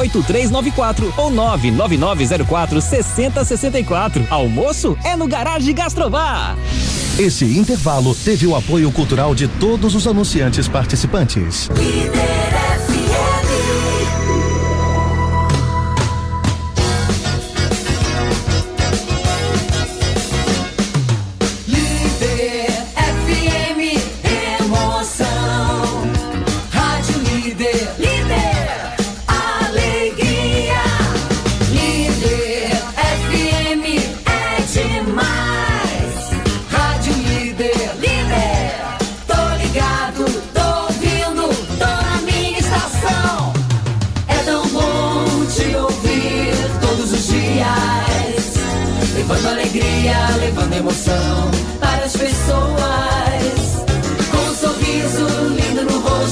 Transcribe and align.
8394 0.00 1.14
ou 1.16 1.30
99904 1.30 2.80
6064. 2.80 4.26
Almoço 4.30 4.96
é 5.04 5.16
no 5.16 5.26
Garage 5.26 5.72
Gastrobar. 5.72 6.56
Esse 7.18 7.44
intervalo 7.58 8.14
teve 8.14 8.46
o 8.46 8.56
apoio 8.56 8.90
cultural 8.90 9.34
de 9.34 9.46
todos 9.46 9.94
os 9.94 10.06
anunciantes 10.06 10.66
participantes. 10.66 11.68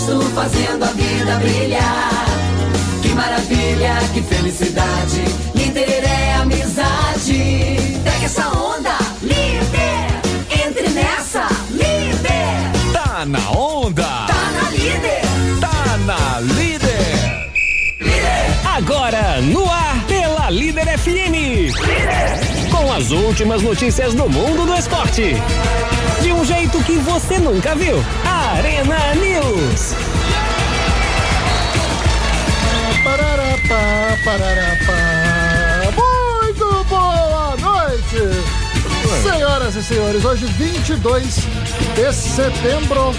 Rosto, 0.09 0.21
fazendo 0.35 0.85
a 0.85 0.89
vida 0.89 1.37
brilhar. 1.39 2.27
Que 3.03 3.09
maravilha, 3.11 3.99
que 4.15 4.23
felicidade. 4.23 5.25
Líder 5.55 6.05
é 6.05 6.35
amizade. 6.35 8.01
Pega 8.03 8.25
essa 8.25 8.49
onda, 8.49 8.97
líder. 9.23 10.67
Entre 10.67 10.89
nessa, 10.91 11.47
líder. 11.71 12.93
Tá 12.93 13.25
na 13.27 13.51
onda. 13.51 14.03
Tá 14.03 14.51
na 14.63 14.71
líder. 14.71 15.23
Tá 15.61 15.99
na 16.07 16.41
líder. 16.41 17.51
Líder. 18.01 18.77
Agora 18.77 19.41
no 19.43 19.71
ar 19.71 20.05
pela 20.07 20.51
Líder 20.51 20.99
FM. 20.99 22.58
Com 22.79 22.93
as 22.93 23.11
últimas 23.11 23.61
notícias 23.61 24.15
do 24.15 24.29
mundo 24.29 24.65
do 24.65 24.73
esporte. 24.73 25.35
De 26.23 26.33
um 26.33 26.45
jeito 26.45 26.81
que 26.85 26.97
você 26.99 27.37
nunca 27.37 27.75
viu. 27.75 27.97
Arena 28.25 29.17
News. 29.17 29.95
Pararapá, 33.03 34.17
pararapá. 34.25 34.95
Muito 35.97 36.85
boa 36.85 37.57
noite, 37.57 38.21
senhoras 39.25 39.75
e 39.75 39.83
senhores. 39.83 40.25
Hoje, 40.25 40.47
22 40.47 41.25
de 41.97 42.13
setembro 42.13 43.13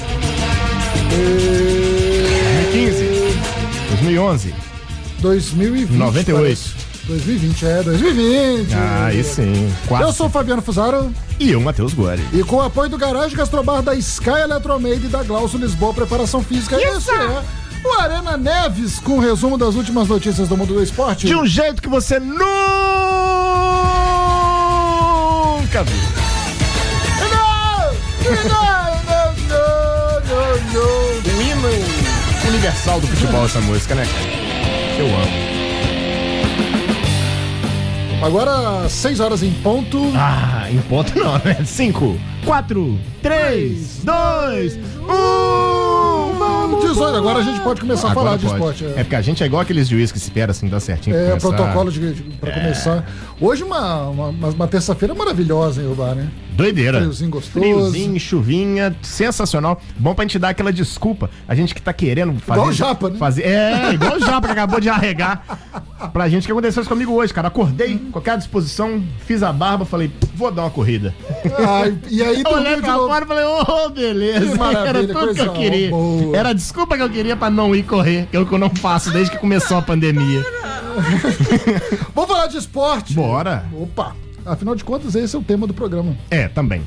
de 1.09 2.71
15. 2.71 3.09
2011. 3.89 4.55
2020. 5.19 5.97
98. 5.97 6.41
parece. 6.41 6.78
2020, 7.09 7.65
é, 7.65 7.81
2020. 7.83 8.73
Ah, 8.75 9.05
aí 9.07 9.23
sim. 9.23 9.73
Quase. 9.87 10.03
Eu 10.03 10.13
sou 10.13 10.27
o 10.27 10.29
Fabiano 10.29 10.61
Fusaro 10.61 11.11
E 11.39 11.49
eu, 11.51 11.59
Matheus 11.59 11.91
Guari. 11.93 12.23
e 12.31 12.43
com 12.43 12.57
o 12.57 12.61
apoio 12.61 12.87
do 12.89 12.97
Garage 12.99 13.35
Gastrobar 13.35 13.81
da 13.81 13.95
Sky 13.95 14.29
Eletromaid 14.43 15.03
e 15.03 15.09
da 15.09 15.23
Glaucio 15.23 15.57
Lisboa 15.57 15.91
Preparação 15.93 16.43
Física. 16.43 16.77
Esse 16.79 17.09
é 17.09 17.41
o 17.83 17.93
Arena 17.99 18.37
Neves 18.37 18.99
com 18.99 19.13
o 19.17 19.19
resumo 19.19 19.57
das 19.57 19.73
últimas 19.73 20.07
notícias 20.07 20.47
do 20.47 20.55
mundo 20.55 20.75
do 20.75 20.83
esporte. 20.83 21.25
De 21.25 21.35
um 21.35 21.47
jeito 21.47 21.81
que 21.81 21.89
você 21.89 22.19
nunca 22.19 22.45
viu. 25.83 25.97
Não! 27.31 27.79
Não, 28.29 28.43
não, 29.09 29.33
não, 29.49 30.21
não, 30.29 30.59
não. 30.73 30.89
O 31.25 31.41
hino 31.41 31.69
universal 32.49 32.99
do 33.01 33.07
futebol, 33.07 33.45
essa 33.45 33.59
música, 33.61 33.95
né? 33.95 34.03
Eu 34.99 35.07
amo. 35.07 35.48
Agora, 38.21 38.87
6 38.89 39.19
horas 39.21 39.41
em 39.43 39.51
ponto. 39.63 39.97
Ah, 40.15 40.67
em 40.69 40.77
ponto 40.81 41.17
não, 41.17 41.33
né? 41.39 41.63
5, 41.65 42.19
4, 42.45 42.99
3, 43.21 44.01
2, 44.03 44.75
1. 44.75 44.79
Vamos! 46.37 46.81
18, 46.89 47.15
agora 47.15 47.39
a 47.39 47.43
gente 47.43 47.61
pode 47.61 47.79
começar 47.81 48.11
a 48.11 48.13
falar 48.13 48.37
de 48.37 48.45
pode. 48.45 48.55
esporte. 48.55 48.85
É 48.99 49.03
porque 49.03 49.15
a 49.15 49.21
gente 49.21 49.41
é 49.41 49.45
igual 49.45 49.61
aqueles 49.61 49.87
juízes 49.87 50.11
que 50.11 50.17
espera 50.17 50.51
assim, 50.51 50.67
dá 50.67 50.79
certinho. 50.79 51.15
É, 51.15 51.35
protocolo 51.37 51.91
de, 51.91 52.13
de, 52.13 52.21
pra 52.37 52.51
começar. 52.51 53.05
Hoje, 53.39 53.63
uma, 53.63 54.07
uma, 54.09 54.27
uma- 54.27 54.49
uma 54.49 54.67
terça-feira 54.67 55.13
maravilhosa 55.15 55.81
em 55.81 55.89
Ubar, 55.89 56.13
né? 56.15 56.27
Doideira. 56.63 56.99
Friozinho 56.99 57.31
gostoso. 57.31 57.59
Friozinho, 57.59 58.19
chuvinha, 58.19 58.95
sensacional. 59.01 59.81
Bom 59.97 60.13
pra 60.13 60.23
gente 60.25 60.37
dar 60.37 60.49
aquela 60.49 60.71
desculpa. 60.73 61.29
A 61.47 61.55
gente 61.55 61.73
que 61.73 61.81
tá 61.81 61.93
querendo 61.93 62.37
fazer. 62.39 62.59
Igual 62.59 62.69
o 62.69 62.73
Japa, 62.73 63.09
né? 63.09 63.17
Fazer, 63.17 63.43
é, 63.43 63.93
igual 63.93 64.17
o 64.17 64.19
Japa 64.19 64.47
que 64.47 64.51
acabou 64.53 64.79
de 64.79 64.89
arregar. 64.89 65.43
Pra 66.13 66.27
gente, 66.29 66.43
o 66.43 66.45
que 66.45 66.51
aconteceu 66.51 66.81
isso 66.81 66.89
comigo 66.89 67.13
hoje, 67.13 67.33
cara? 67.33 67.47
Acordei, 67.47 67.97
com 68.11 68.19
aquela 68.19 68.37
disposição, 68.37 69.03
fiz 69.25 69.43
a 69.43 69.51
barba, 69.51 69.85
falei, 69.85 70.11
vou 70.35 70.51
dar 70.51 70.63
uma 70.63 70.69
corrida. 70.69 71.13
Ai, 71.57 71.97
e 72.09 72.23
aí, 72.23 72.43
Eu 72.49 72.51
olhei 72.51 72.77
pra 72.77 72.95
fora 72.95 73.25
e 73.25 73.27
falei, 73.27 73.43
ô, 73.45 73.89
beleza. 73.89 74.51
Que 74.51 74.57
maravilha, 74.57 74.89
Era 74.89 75.07
tudo 75.07 75.35
que 75.35 75.41
eu 75.41 75.53
queria. 75.53 75.89
boa. 75.89 76.37
Era 76.37 76.49
a 76.49 76.53
desculpa 76.53 76.95
que 76.97 77.03
eu 77.03 77.09
queria 77.09 77.35
pra 77.35 77.49
não 77.49 77.75
ir 77.75 77.83
correr, 77.83 78.27
que 78.31 78.37
é 78.37 78.45
que 78.45 78.51
eu 78.51 78.57
não 78.57 78.69
faço 78.69 79.11
desde 79.11 79.31
que 79.31 79.37
começou 79.37 79.77
a 79.77 79.81
pandemia. 79.81 80.43
Vamos 82.15 82.29
falar 82.29 82.47
de 82.47 82.57
esporte? 82.57 83.13
Bora. 83.13 83.65
Opa! 83.73 84.15
Afinal 84.45 84.75
de 84.75 84.83
contas, 84.83 85.15
esse 85.15 85.35
é 85.35 85.39
o 85.39 85.43
tema 85.43 85.65
do 85.67 85.73
programa. 85.73 86.15
É, 86.29 86.47
também. 86.47 86.81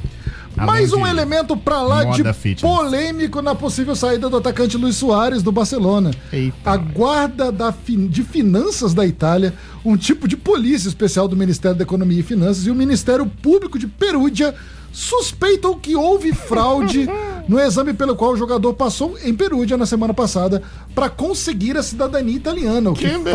Mais 0.55 0.93
Além 0.93 1.03
um 1.03 1.07
de 1.07 1.11
elemento 1.11 1.57
pra 1.57 1.81
lá 1.81 2.05
de 2.05 2.23
fitness. 2.35 2.61
polêmico 2.61 3.41
na 3.41 3.55
possível 3.55 3.97
saída 3.97 4.29
do 4.29 4.37
atacante 4.37 4.77
Luiz 4.77 4.97
Soares 4.97 5.43
do 5.43 5.51
Barcelona. 5.51 6.11
Eita. 6.31 6.55
A 6.71 6.77
guarda 6.77 7.51
da 7.51 7.73
fin- 7.73 8.07
de 8.07 8.23
finanças 8.23 8.93
da 8.93 9.07
Itália, 9.07 9.55
um 9.83 9.97
tipo 9.97 10.29
de 10.29 10.37
polícia 10.37 10.89
especial 10.89 11.27
do 11.27 11.35
Ministério 11.37 11.77
da 11.79 11.85
Economia 11.85 12.21
e 12.21 12.23
Finanças 12.23 12.67
e 12.67 12.71
o 12.71 12.75
Ministério 12.75 13.25
Público 13.27 13.79
de 13.79 13.87
Perúdia 13.87 14.55
suspeitam 14.93 15.79
que 15.79 15.97
houve 15.97 16.35
fraude 16.35 17.09
no 17.49 17.59
exame 17.59 17.95
pelo 17.95 18.15
qual 18.15 18.33
o 18.33 18.37
jogador 18.37 18.75
passou 18.75 19.17
em 19.25 19.35
Perúdia 19.35 19.77
na 19.79 19.87
semana 19.87 20.13
passada 20.13 20.63
para 20.95 21.09
conseguir 21.09 21.79
a 21.79 21.83
cidadania 21.83 22.37
italiana, 22.37 22.91
o 22.91 22.95
que, 22.95 23.09
Que 23.09 23.19
beleza. 23.19 23.31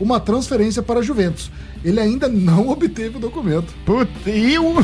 Uma 0.00 0.18
transferência 0.18 0.82
para 0.82 1.00
a 1.00 1.02
Juventus. 1.02 1.50
Ele 1.84 2.00
ainda 2.00 2.28
não 2.28 2.68
obteve 2.72 3.18
o 3.18 3.20
documento. 3.20 3.74
Putz, 3.84 4.10
e 4.26 4.58
o, 4.58 4.74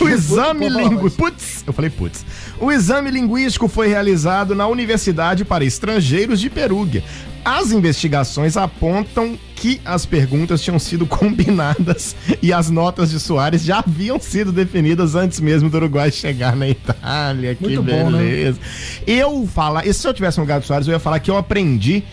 o 0.00 0.08
exame 0.08 0.68
linguístico. 0.68 1.24
Putz, 1.24 1.62
eu 1.66 1.72
falei 1.72 1.90
putz. 1.90 2.24
O 2.58 2.72
exame 2.72 3.10
linguístico 3.10 3.68
foi 3.68 3.88
realizado 3.88 4.54
na 4.54 4.66
Universidade 4.66 5.44
para 5.44 5.64
Estrangeiros 5.64 6.40
de 6.40 6.48
Perúgia. 6.48 7.04
As 7.44 7.72
investigações 7.72 8.56
apontam 8.56 9.36
que 9.56 9.80
as 9.84 10.06
perguntas 10.06 10.60
tinham 10.62 10.78
sido 10.78 11.06
combinadas 11.06 12.14
e 12.40 12.52
as 12.52 12.70
notas 12.70 13.10
de 13.10 13.18
Soares 13.18 13.62
já 13.62 13.80
haviam 13.80 14.18
sido 14.20 14.52
definidas 14.52 15.14
antes 15.14 15.40
mesmo 15.40 15.68
do 15.68 15.76
Uruguai 15.76 16.10
chegar 16.10 16.54
na 16.54 16.68
Itália. 16.68 17.54
Que 17.54 17.62
Muito 17.62 17.82
bom, 17.82 18.10
né? 18.10 18.18
beleza. 18.18 18.60
Eu 19.06 19.46
falar, 19.46 19.86
e 19.86 19.92
se 19.92 20.06
eu 20.06 20.14
tivesse 20.14 20.38
no 20.38 20.44
lugar 20.44 20.60
do 20.60 20.66
Soares, 20.66 20.86
eu 20.86 20.92
ia 20.92 21.00
falar 21.00 21.18
que 21.18 21.30
eu 21.30 21.36
aprendi 21.36 22.04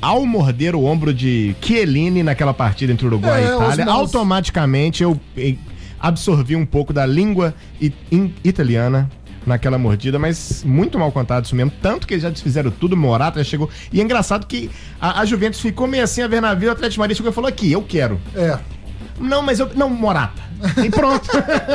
ao 0.00 0.24
morder 0.26 0.74
o 0.74 0.84
ombro 0.84 1.12
de 1.12 1.54
Chiellini 1.60 2.22
naquela 2.22 2.54
partida 2.54 2.92
entre 2.92 3.06
Uruguai 3.06 3.42
É, 3.42 3.46
e 3.46 3.54
Itália, 3.54 3.86
automaticamente 3.86 5.02
eu 5.02 5.18
eh, 5.36 5.54
absorvi 6.00 6.56
um 6.56 6.66
pouco 6.66 6.92
da 6.92 7.06
língua 7.06 7.54
italiana 8.44 9.10
naquela 9.46 9.78
mordida, 9.78 10.18
mas 10.18 10.64
muito 10.64 10.98
mal 10.98 11.12
contado 11.12 11.44
isso 11.44 11.54
mesmo. 11.54 11.72
Tanto 11.80 12.06
que 12.06 12.14
eles 12.14 12.22
já 12.22 12.30
desfizeram 12.30 12.70
tudo, 12.70 12.96
Morata 12.96 13.42
já 13.42 13.48
chegou. 13.48 13.70
E 13.92 14.00
é 14.00 14.02
engraçado 14.02 14.46
que 14.46 14.68
a, 15.00 15.20
a 15.20 15.24
Juventus 15.24 15.60
ficou 15.60 15.86
meio 15.86 16.02
assim 16.02 16.22
a 16.22 16.26
ver 16.26 16.42
navio, 16.42 16.68
o 16.68 16.72
Atlético 16.72 16.94
de 16.94 16.98
Madrid 16.98 17.16
chegou 17.16 17.30
e 17.30 17.34
falou 17.34 17.48
aqui, 17.48 17.70
eu 17.70 17.82
quero. 17.82 18.20
É. 18.34 18.58
Não, 19.18 19.42
mas 19.42 19.58
eu. 19.58 19.70
Não, 19.74 19.88
Morata. 19.88 20.42
E 20.84 20.90
pronto. 20.90 21.28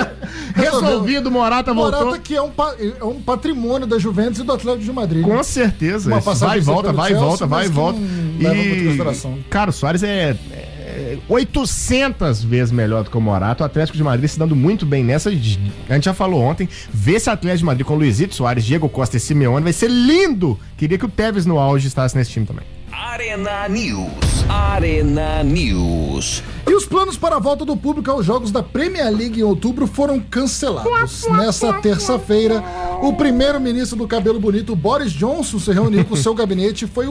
Resolvido, 0.55 1.29
Morata 1.29 1.73
voltou. 1.73 2.05
Morata 2.05 2.19
que 2.19 2.35
é 2.35 2.41
um, 2.41 2.51
é 2.99 3.03
um 3.03 3.21
patrimônio 3.21 3.87
da 3.87 3.99
Juventus 3.99 4.39
e 4.39 4.43
do 4.43 4.51
Atlético 4.51 4.83
de 4.83 4.91
Madrid. 4.91 5.23
Com 5.23 5.43
certeza. 5.43 6.09
Uma 6.09 6.19
vai 6.19 6.57
e 6.57 6.61
volta, 6.61 6.91
vai 6.91 7.11
e 7.11 7.15
volta, 7.15 7.45
vai 7.45 7.65
e 7.65 7.69
volta. 7.69 7.99
não 7.99 8.07
leva 8.39 8.55
muito 8.55 8.73
em 8.75 8.85
consideração. 8.85 9.39
Cara, 9.49 9.69
o 9.69 9.73
Soares 9.73 10.03
é, 10.03 10.35
é 10.51 11.17
800 11.27 12.43
vezes 12.43 12.71
melhor 12.71 13.03
do 13.03 13.09
que 13.09 13.17
o 13.17 13.21
Morata. 13.21 13.63
O 13.63 13.65
Atlético 13.65 13.97
de 13.97 14.03
Madrid 14.03 14.29
se 14.29 14.39
dando 14.39 14.55
muito 14.55 14.85
bem 14.85 15.03
nessa. 15.03 15.29
A 15.29 15.33
gente 15.33 16.05
já 16.05 16.13
falou 16.13 16.41
ontem. 16.41 16.67
Ver 16.91 17.15
esse 17.15 17.29
Atlético 17.29 17.59
de 17.59 17.65
Madrid 17.65 17.85
com 17.85 17.95
Luizito 17.95 18.35
Soares, 18.35 18.63
Diego 18.65 18.89
Costa 18.89 19.17
e 19.17 19.19
Simeone 19.19 19.63
vai 19.63 19.73
ser 19.73 19.89
lindo. 19.89 20.59
Queria 20.77 20.97
que 20.97 21.05
o 21.05 21.09
Tevez 21.09 21.45
no 21.45 21.59
auge 21.59 21.87
estivesse 21.87 22.15
nesse 22.15 22.31
time 22.31 22.45
também. 22.45 22.65
Arena 22.91 23.67
News. 23.69 24.20
Arena 24.51 25.41
News. 25.43 26.43
E 26.67 26.73
os 26.73 26.85
planos 26.85 27.17
para 27.17 27.37
a 27.37 27.39
volta 27.39 27.63
do 27.63 27.77
público 27.77 28.11
aos 28.11 28.25
jogos 28.25 28.51
da 28.51 28.61
Premier 28.61 29.09
League 29.09 29.39
em 29.39 29.43
outubro 29.43 29.87
foram 29.87 30.19
cancelados. 30.19 31.25
Nessa 31.29 31.71
terça-feira, 31.79 32.61
o 33.01 33.13
primeiro-ministro 33.13 33.97
do 33.97 34.05
cabelo 34.05 34.41
bonito, 34.41 34.75
Boris 34.75 35.13
Johnson, 35.13 35.57
se 35.57 35.71
reuniu 35.71 36.03
com 36.03 36.17
seu 36.17 36.35
gabinete 36.35 36.83
e 36.83 36.87
foi 36.87 37.07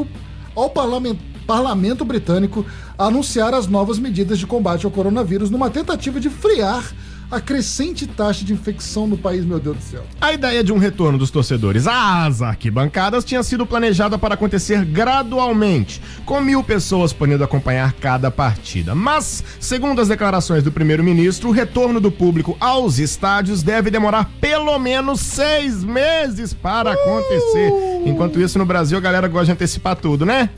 ao 0.54 0.68
parlamen- 0.68 1.18
parlamento 1.46 2.04
britânico 2.04 2.66
anunciar 2.98 3.54
as 3.54 3.66
novas 3.66 3.98
medidas 3.98 4.38
de 4.38 4.46
combate 4.46 4.84
ao 4.84 4.92
coronavírus 4.92 5.48
numa 5.48 5.70
tentativa 5.70 6.20
de 6.20 6.28
frear 6.28 6.92
a 7.30 7.40
crescente 7.40 8.06
taxa 8.06 8.44
de 8.44 8.52
infecção 8.52 9.06
no 9.06 9.16
país, 9.16 9.44
meu 9.44 9.60
Deus 9.60 9.76
do 9.76 9.82
céu. 9.82 10.04
A 10.20 10.32
ideia 10.32 10.64
de 10.64 10.72
um 10.72 10.78
retorno 10.78 11.16
dos 11.16 11.30
torcedores 11.30 11.86
às 11.86 12.42
arquibancadas 12.42 13.24
tinha 13.24 13.42
sido 13.42 13.64
planejada 13.64 14.18
para 14.18 14.34
acontecer 14.34 14.84
gradualmente, 14.84 16.02
com 16.24 16.40
mil 16.40 16.62
pessoas 16.64 17.12
podendo 17.12 17.44
acompanhar 17.44 17.92
cada 17.92 18.30
partida. 18.30 18.94
Mas, 18.94 19.44
segundo 19.60 20.00
as 20.00 20.08
declarações 20.08 20.64
do 20.64 20.72
primeiro-ministro, 20.72 21.48
o 21.48 21.52
retorno 21.52 22.00
do 22.00 22.10
público 22.10 22.56
aos 22.58 22.98
estádios 22.98 23.62
deve 23.62 23.90
demorar 23.90 24.30
pelo 24.40 24.76
menos 24.78 25.20
seis 25.20 25.84
meses 25.84 26.52
para 26.52 26.92
acontecer. 26.92 27.70
Enquanto 28.04 28.40
isso, 28.40 28.58
no 28.58 28.66
Brasil, 28.66 28.98
a 28.98 29.00
galera 29.00 29.28
gosta 29.28 29.46
de 29.46 29.52
antecipar 29.52 29.96
tudo, 29.96 30.26
né? 30.26 30.50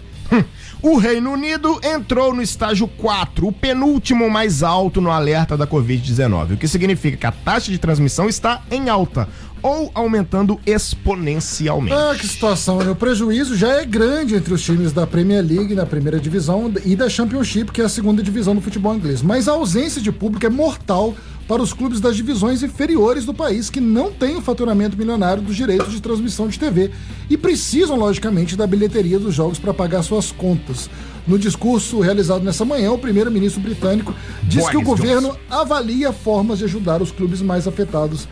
O 0.83 0.97
Reino 0.97 1.31
Unido 1.31 1.81
entrou 1.81 2.35
no 2.35 2.43
estágio 2.43 2.89
4, 2.89 3.47
o 3.47 3.53
penúltimo 3.53 4.29
mais 4.29 4.65
alto 4.65 5.01
no 5.01 5.13
alerta 5.13 5.57
da 5.57 5.65
Covid-19, 5.65 6.55
o 6.55 6.57
que 6.57 6.67
significa 6.67 7.17
que 7.17 7.27
a 7.27 7.31
taxa 7.31 7.71
de 7.71 7.79
transmissão 7.79 8.29
está 8.29 8.63
em 8.69 8.89
alta 8.89 9.29
ou 9.63 9.93
aumentando 9.95 10.59
exponencialmente. 10.67 11.95
Ah, 11.95 12.17
que 12.19 12.27
situação, 12.27 12.79
né? 12.79 12.91
O 12.91 12.97
prejuízo 12.97 13.57
já 13.57 13.81
é 13.81 13.85
grande 13.85 14.35
entre 14.35 14.53
os 14.53 14.61
times 14.61 14.93
da 14.93 15.07
Premier 15.07 15.45
League 15.45 15.73
na 15.73 15.87
primeira 15.87 16.19
divisão 16.19 16.73
e 16.85 16.97
da 16.97 17.09
Championship, 17.09 17.71
que 17.71 17.81
é 17.81 17.85
a 17.85 17.89
segunda 17.89 18.21
divisão 18.21 18.53
do 18.53 18.61
futebol 18.61 18.93
inglês. 18.93 19.23
Mas 19.23 19.47
a 19.47 19.53
ausência 19.53 20.03
de 20.03 20.11
público 20.11 20.45
é 20.45 20.51
mortal 20.51 21.15
para 21.47 21.63
os 21.63 21.73
clubes 21.73 22.01
das 22.01 22.17
divisões 22.17 22.63
inferiores 22.63 23.25
do 23.25 23.35
país 23.35 23.69
que 23.69 23.81
não 23.81 24.13
têm 24.13 24.37
o 24.37 24.41
faturamento 24.41 24.97
milionário 24.97 25.43
dos 25.43 25.57
direitos 25.57 25.93
de 25.93 26.01
transmissão 26.01 26.49
de 26.49 26.59
TV 26.59 26.91
e 27.29 27.37
precisam, 27.37 27.97
logicamente, 27.97 28.57
da 28.57 28.67
bilheteria 28.67 29.19
dos 29.19 29.35
jogos 29.35 29.59
para 29.59 29.75
pagar 29.75 30.03
suas 30.03 30.33
contas. 30.33 30.89
No 31.27 31.39
discurso 31.39 32.01
realizado 32.01 32.43
nessa 32.43 32.65
manhã, 32.65 32.93
o 32.93 32.99
primeiro-ministro 32.99 33.61
britânico 33.61 34.15
disse 34.43 34.71
que 34.71 34.77
o 34.77 34.83
governo 34.83 35.29
Johnson. 35.29 35.41
avalia 35.51 36.13
formas 36.13 36.59
de 36.59 36.65
ajudar 36.65 37.01
os 37.01 37.13
clubes 37.13 37.41
mais 37.41 37.69
afetados 37.69 38.27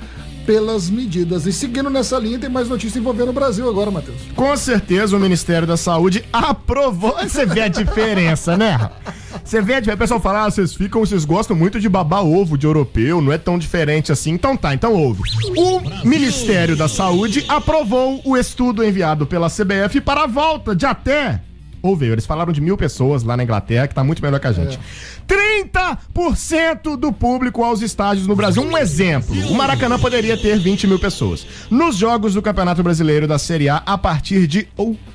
pelas 0.44 0.90
medidas. 0.90 1.46
E 1.46 1.52
seguindo 1.52 1.88
nessa 1.88 2.18
linha, 2.18 2.38
tem 2.38 2.50
mais 2.50 2.68
notícia 2.68 2.98
envolvendo 2.98 3.28
o 3.28 3.32
Brasil 3.32 3.68
agora, 3.68 3.90
Matheus. 3.90 4.18
Com 4.34 4.56
certeza 4.56 5.16
o 5.16 5.20
Ministério 5.20 5.66
da 5.66 5.76
Saúde 5.76 6.24
aprovou. 6.32 7.14
Você 7.22 7.46
vê 7.46 7.62
a 7.62 7.68
diferença, 7.68 8.56
né? 8.56 8.90
Você 9.44 9.60
vê 9.60 9.80
diferença. 9.80 9.94
O 9.94 9.98
pessoal 9.98 10.20
fala, 10.20 10.44
ah, 10.44 10.50
vocês 10.50 10.74
ficam, 10.74 11.00
vocês 11.00 11.24
gostam 11.24 11.56
muito 11.56 11.80
de 11.80 11.88
babar 11.88 12.24
ovo 12.24 12.56
de 12.56 12.66
europeu, 12.66 13.20
não 13.20 13.32
é 13.32 13.38
tão 13.38 13.58
diferente 13.58 14.12
assim. 14.12 14.32
Então 14.32 14.56
tá, 14.56 14.74
então 14.74 14.94
ouve. 14.94 15.22
O 15.56 16.06
Ministério 16.06 16.76
da 16.76 16.88
Saúde 16.88 17.44
aprovou 17.48 18.20
o 18.24 18.36
estudo 18.36 18.84
enviado 18.84 19.26
pela 19.26 19.48
CBF 19.48 20.00
para 20.00 20.24
a 20.24 20.26
volta 20.26 20.74
de 20.74 20.86
até. 20.86 21.42
Ouve, 21.82 22.06
eles 22.06 22.26
falaram 22.26 22.52
de 22.52 22.60
mil 22.60 22.76
pessoas 22.76 23.22
lá 23.22 23.36
na 23.36 23.42
Inglaterra, 23.42 23.88
que 23.88 23.94
tá 23.94 24.04
muito 24.04 24.22
melhor 24.22 24.38
que 24.38 24.46
a 24.46 24.52
gente. 24.52 24.78
30% 25.26 26.96
do 26.96 27.10
público 27.10 27.64
aos 27.64 27.80
estádios 27.80 28.26
no 28.26 28.36
Brasil. 28.36 28.62
Um 28.62 28.76
exemplo: 28.76 29.34
o 29.48 29.54
Maracanã 29.54 29.98
poderia 29.98 30.36
ter 30.36 30.58
20 30.58 30.86
mil 30.86 30.98
pessoas. 30.98 31.46
Nos 31.70 31.96
jogos 31.96 32.34
do 32.34 32.42
Campeonato 32.42 32.82
Brasileiro 32.82 33.26
da 33.26 33.38
Série 33.38 33.68
A, 33.68 33.76
a 33.86 33.96
partir 33.96 34.46
de 34.46 34.68
outubro. 34.76 35.10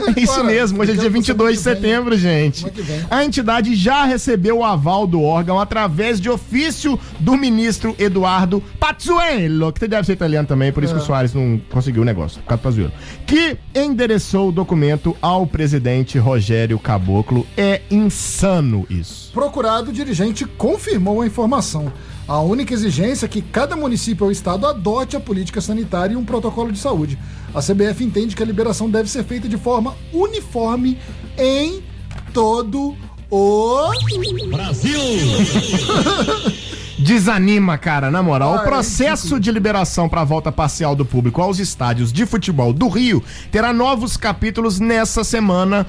É 0.16 0.20
isso 0.20 0.42
mesmo, 0.44 0.80
hoje 0.80 0.92
é 0.92 0.94
dia 0.94 1.02
ficando 1.04 1.14
22 1.14 1.56
de 1.58 1.62
setembro, 1.62 2.16
gente. 2.16 2.66
A 3.10 3.24
entidade 3.24 3.74
já 3.74 4.04
recebeu 4.04 4.58
o 4.58 4.64
aval 4.64 5.06
do 5.06 5.22
órgão 5.22 5.58
através 5.58 6.20
de 6.20 6.28
ofício 6.28 6.98
do 7.18 7.36
ministro 7.36 7.94
Eduardo 7.98 8.62
Pazzuello, 8.78 9.72
que 9.72 9.86
deve 9.88 10.06
ser 10.06 10.12
italiano 10.14 10.46
também, 10.48 10.72
por 10.72 10.82
isso 10.84 10.92
É. 10.94 10.96
que 10.96 11.02
o 11.02 11.06
Soares 11.06 11.32
não 11.34 11.60
conseguiu 11.70 12.02
o 12.02 12.04
negócio, 12.04 12.40
por 12.42 12.48
causa 12.48 12.60
do 12.60 12.64
Pazzuello, 12.64 12.92
que 13.26 13.56
endereçou 13.74 14.48
o 14.48 14.52
documento 14.52 15.16
ao 15.22 15.46
presidente 15.46 16.18
Rogério 16.18 16.78
Caboclo. 16.78 17.46
É 17.56 17.80
insano 17.90 18.86
isso. 18.90 19.30
Procurado, 19.32 19.90
o 19.90 19.92
dirigente 19.92 20.44
confirmou 20.44 21.20
a 21.22 21.26
informação. 21.26 21.92
A 22.30 22.38
única 22.38 22.72
exigência 22.72 23.26
é 23.26 23.28
que 23.28 23.42
cada 23.42 23.74
município 23.74 24.24
ou 24.24 24.30
estado 24.30 24.64
adote 24.64 25.16
a 25.16 25.20
política 25.20 25.60
sanitária 25.60 26.14
e 26.14 26.16
um 26.16 26.24
protocolo 26.24 26.70
de 26.70 26.78
saúde. 26.78 27.18
A 27.52 27.58
CBF 27.58 28.04
entende 28.04 28.36
que 28.36 28.42
a 28.44 28.46
liberação 28.46 28.88
deve 28.88 29.10
ser 29.10 29.24
feita 29.24 29.48
de 29.48 29.56
forma 29.56 29.96
uniforme 30.12 30.96
em 31.36 31.82
todo 32.32 32.94
o 33.28 33.90
Desanima, 37.00 37.76
cara, 37.76 38.12
na 38.12 38.22
moral. 38.22 38.54
Ah, 38.54 38.58
o 38.58 38.60
é 38.60 38.64
processo 38.64 39.40
de 39.40 39.50
liberação 39.50 40.08
para 40.08 40.20
a 40.20 40.24
volta 40.24 40.52
parcial 40.52 40.94
do 40.94 41.04
público 41.04 41.42
aos 41.42 41.58
estádios 41.58 42.12
de 42.12 42.24
futebol 42.26 42.72
do 42.72 42.86
Rio 42.86 43.24
terá 43.50 43.72
novos 43.72 44.16
capítulos 44.16 44.78
nessa 44.78 45.24
semana. 45.24 45.84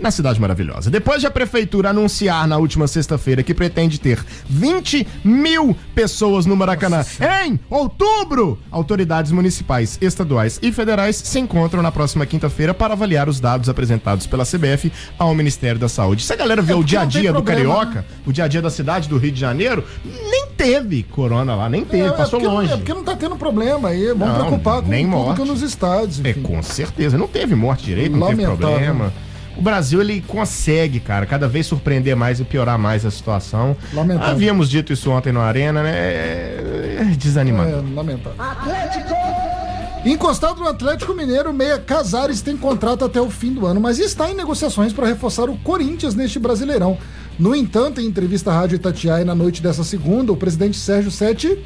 Na 0.00 0.10
Cidade 0.10 0.40
Maravilhosa. 0.40 0.90
Depois 0.90 1.20
de 1.20 1.26
a 1.26 1.30
prefeitura 1.30 1.90
anunciar 1.90 2.46
na 2.48 2.56
última 2.56 2.86
sexta-feira 2.88 3.42
que 3.42 3.52
pretende 3.52 4.00
ter 4.00 4.18
20 4.48 5.06
mil 5.24 5.76
pessoas 5.94 6.46
no 6.46 6.56
Maracanã 6.56 7.04
em 7.44 7.60
outubro, 7.68 8.58
autoridades 8.70 9.30
municipais, 9.30 9.98
estaduais 10.00 10.58
e 10.62 10.72
federais 10.72 11.16
se 11.16 11.38
encontram 11.38 11.82
na 11.82 11.92
próxima 11.92 12.24
quinta-feira 12.24 12.72
para 12.72 12.94
avaliar 12.94 13.28
os 13.28 13.40
dados 13.40 13.68
apresentados 13.68 14.26
pela 14.26 14.44
CBF 14.44 14.90
ao 15.18 15.34
Ministério 15.34 15.78
da 15.78 15.88
Saúde. 15.88 16.22
Se 16.24 16.32
a 16.32 16.36
galera 16.36 16.62
vê 16.62 16.72
É, 16.72 16.76
o 16.76 16.82
dia 16.82 17.00
a 17.00 17.04
dia 17.04 17.32
do 17.32 17.42
problema, 17.42 17.74
Carioca, 17.86 18.06
o 18.26 18.32
dia 18.32 18.44
a 18.44 18.48
dia 18.48 18.62
da 18.62 18.70
cidade 18.70 19.08
do 19.08 19.18
Rio 19.18 19.32
de 19.32 19.40
Janeiro, 19.40 19.84
nem 20.04 20.46
teve 20.56 21.02
corona 21.02 21.54
lá, 21.54 21.68
nem 21.68 21.84
teve, 21.84 22.08
É, 22.08 22.12
passou 22.12 22.40
é 22.40 22.44
longe. 22.44 22.72
É 22.72 22.76
porque 22.76 22.94
não 22.94 23.04
tá 23.04 23.14
tendo 23.16 23.36
problema 23.36 23.90
aí. 23.90 24.06
Vamos 24.08 24.28
Não, 24.28 24.34
preocupar 24.36 24.82
com 24.82 24.88
nem 24.88 25.06
o 25.06 25.10
público 25.10 25.26
morte. 25.36 25.48
nos 25.50 25.62
estádios. 25.62 26.24
É, 26.24 26.30
enfim. 26.30 26.42
com 26.42 26.62
certeza. 26.62 27.18
Não 27.18 27.28
teve 27.28 27.54
morte 27.54 27.84
direito, 27.84 28.16
não 28.16 28.28
teve 28.28 28.42
Lamentável. 28.42 28.70
problema. 28.78 29.12
O 29.60 29.62
Brasil, 29.62 30.00
ele 30.00 30.24
consegue, 30.26 30.98
cara, 31.00 31.26
cada 31.26 31.46
vez 31.46 31.66
surpreender 31.66 32.16
mais 32.16 32.40
e 32.40 32.44
piorar 32.44 32.78
mais 32.78 33.04
a 33.04 33.10
situação. 33.10 33.76
Lamentável. 33.92 34.30
Havíamos 34.32 34.70
dito 34.70 34.90
isso 34.92 35.10
ontem 35.10 35.32
no 35.32 35.40
Arena, 35.40 35.82
né? 35.82 35.90
É 35.94 36.96
é 37.00 37.04
desanimador. 37.16 37.72
É, 37.84 37.94
lamentável. 37.94 38.34
Encostado 40.04 40.60
no 40.60 40.66
Atlético 40.68 41.12
Mineiro, 41.14 41.52
meia 41.52 41.78
Casares 41.78 42.40
tem 42.40 42.56
contrato 42.56 43.04
até 43.04 43.20
o 43.20 43.28
fim 43.30 43.52
do 43.52 43.66
ano, 43.66 43.80
mas 43.80 43.98
está 43.98 44.30
em 44.30 44.34
negociações 44.34 44.92
para 44.94 45.06
reforçar 45.06 45.50
o 45.50 45.56
Corinthians 45.58 46.14
neste 46.14 46.38
Brasileirão. 46.38 46.96
No 47.38 47.54
entanto, 47.54 48.00
em 48.00 48.06
entrevista 48.06 48.50
à 48.50 48.54
Rádio 48.54 48.76
Itatiaia 48.76 49.24
na 49.26 49.34
noite 49.34 49.62
dessa 49.62 49.84
segunda, 49.84 50.32
o 50.32 50.36
presidente 50.36 50.78
Sérgio 50.78 51.10
Sete 51.10 51.58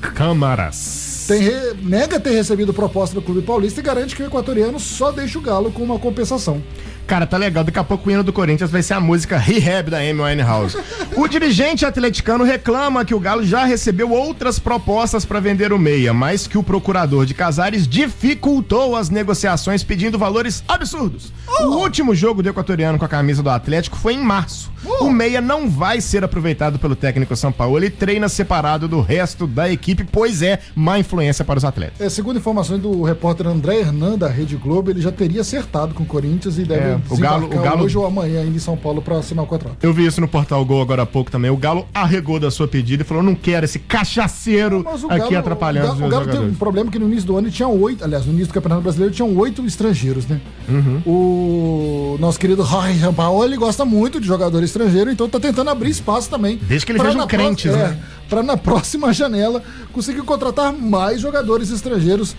Câmaras. 0.00 1.24
tem 1.28 1.40
re- 1.42 1.74
nega 1.82 2.18
ter 2.20 2.30
recebido 2.32 2.72
proposta 2.74 3.14
do 3.14 3.22
Clube 3.22 3.42
Paulista 3.42 3.80
e 3.80 3.82
garante 3.82 4.14
que 4.16 4.22
o 4.22 4.26
equatoriano 4.26 4.78
só 4.80 5.10
deixa 5.12 5.38
o 5.38 5.42
Galo 5.42 5.70
com 5.72 5.82
uma 5.82 5.98
compensação. 5.98 6.60
Cara, 7.06 7.26
tá 7.26 7.36
legal. 7.36 7.62
Daqui 7.62 7.78
a 7.78 7.84
pouco 7.84 8.08
o 8.08 8.12
hino 8.12 8.24
do 8.24 8.32
Corinthians 8.32 8.70
vai 8.70 8.82
ser 8.82 8.94
a 8.94 9.00
música 9.00 9.38
Rehab 9.38 9.90
da 9.90 9.98
Amy 9.98 10.20
Winehouse. 10.20 10.76
O 11.16 11.28
dirigente 11.28 11.86
atleticano 11.86 12.44
reclama 12.44 13.04
que 13.04 13.14
o 13.14 13.20
Galo 13.20 13.44
já 13.44 13.64
recebeu 13.64 14.10
outras 14.10 14.58
propostas 14.58 15.24
para 15.24 15.38
vender 15.40 15.72
o 15.72 15.78
meia, 15.78 16.12
mas 16.12 16.46
que 16.46 16.58
o 16.58 16.62
procurador 16.62 17.24
de 17.24 17.32
Casares 17.32 17.86
dificultou 17.86 18.96
as 18.96 19.08
negociações 19.08 19.84
pedindo 19.84 20.18
valores 20.18 20.64
absurdos. 20.66 21.32
O 21.60 21.76
último 21.76 22.14
jogo 22.14 22.42
do 22.42 22.48
equatoriano 22.48 22.98
com 22.98 23.04
a 23.04 23.08
camisa 23.08 23.42
do 23.42 23.50
Atlético 23.50 23.96
foi 23.96 24.14
em 24.14 24.22
março. 24.22 24.70
O 25.00 25.10
meia 25.10 25.40
não 25.40 25.68
vai 25.68 26.00
ser 26.00 26.22
aproveitado 26.22 26.78
pelo 26.78 26.94
técnico 26.94 27.34
São 27.34 27.50
Paulo. 27.50 27.76
Ele 27.76 27.90
treina 27.90 28.28
separado 28.28 28.86
do 28.86 29.00
resto 29.00 29.46
da 29.46 29.70
equipe, 29.70 30.04
pois 30.04 30.42
é 30.42 30.60
má 30.74 30.98
influência 30.98 31.44
para 31.44 31.58
os 31.58 31.64
atletas. 31.64 32.00
É, 32.00 32.08
segundo 32.08 32.38
informações 32.38 32.80
do 32.80 33.02
repórter 33.02 33.46
André 33.46 33.80
Hernan 33.80 34.18
da 34.18 34.28
Rede 34.28 34.56
Globo, 34.56 34.90
ele 34.90 35.00
já 35.00 35.10
teria 35.10 35.40
acertado 35.40 35.94
com 35.94 36.02
o 36.02 36.06
Corinthians 36.06 36.58
e 36.58 36.64
deve 36.64 36.82
É, 36.82 36.95
o 37.08 37.16
Galo- 37.16 37.46
o 37.46 37.48
desembarcar 37.48 37.72
Galo- 37.72 37.84
hoje 37.84 37.98
ou 37.98 38.06
amanhã 38.06 38.44
em 38.44 38.58
São 38.58 38.76
Paulo 38.76 39.00
para 39.02 39.18
assinar 39.18 39.44
o 39.44 39.46
contrato. 39.48 39.76
Eu 39.82 39.92
vi 39.92 40.06
isso 40.06 40.20
no 40.20 40.28
Portal 40.28 40.64
Gol 40.64 40.80
agora 40.82 41.02
há 41.02 41.06
pouco 41.06 41.30
também. 41.30 41.50
O 41.50 41.56
Galo 41.56 41.86
arregou 41.94 42.38
da 42.40 42.50
sua 42.50 42.66
pedida 42.68 43.02
e 43.02 43.06
falou: 43.06 43.22
não 43.22 43.34
quero 43.34 43.64
esse 43.64 43.78
cachaceiro 43.78 44.82
Mas 44.84 45.02
o 45.04 45.06
aqui 45.08 45.18
Galo- 45.20 45.38
atrapalhando 45.38 45.88
o 45.88 45.92
os 45.92 45.98
Galo, 45.98 46.10
meus 46.10 46.22
o 46.22 46.26
Galo 46.26 46.38
teve 46.38 46.52
um 46.52 46.54
problema 46.54 46.90
que 46.90 46.98
no 46.98 47.06
início 47.06 47.26
do 47.26 47.36
ano 47.36 47.46
ele 47.48 47.54
tinha 47.54 47.68
oito, 47.68 48.04
aliás, 48.04 48.24
no 48.26 48.32
início 48.32 48.48
do 48.48 48.54
Campeonato 48.54 48.82
Brasileiro 48.82 49.14
tinham 49.14 49.36
oito 49.36 49.64
estrangeiros, 49.64 50.26
né? 50.26 50.40
Uhum. 50.68 51.02
O 51.06 52.16
nosso 52.18 52.38
querido 52.38 52.64
Jorge 52.64 52.98
Sampaoli, 53.00 53.50
ele 53.50 53.56
gosta 53.56 53.84
muito 53.84 54.20
de 54.20 54.26
jogador 54.26 54.62
estrangeiro, 54.62 55.10
então 55.10 55.28
tá 55.28 55.38
tentando 55.40 55.70
abrir 55.70 55.90
espaço 55.90 56.28
também. 56.30 56.58
Desde 56.62 56.86
que 56.86 56.92
ele 56.92 56.98
na 57.02 57.24
um 57.24 57.26
crentes, 57.26 57.70
pró- 57.70 57.80
né? 57.80 57.98
É, 58.02 58.28
pra 58.28 58.42
na 58.42 58.56
próxima 58.56 59.12
janela 59.12 59.62
conseguir 59.92 60.22
contratar 60.22 60.72
mais 60.72 61.20
jogadores 61.20 61.70
estrangeiros, 61.70 62.36